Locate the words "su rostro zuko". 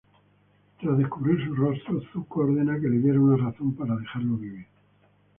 1.45-2.39